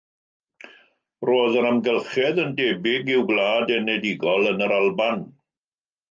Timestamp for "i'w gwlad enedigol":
3.15-4.53